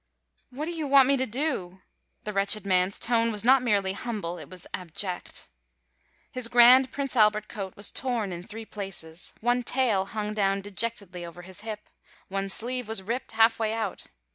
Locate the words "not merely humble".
3.45-4.39